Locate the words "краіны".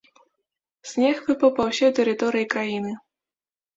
2.55-2.91